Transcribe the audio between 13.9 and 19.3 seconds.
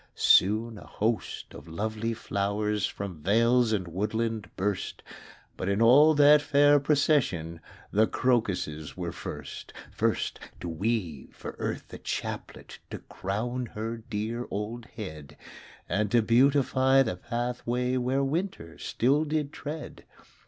dear old head; And to beautify the pathway Where winter still